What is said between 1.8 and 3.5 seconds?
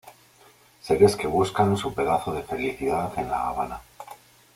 pedazo de felicidad en La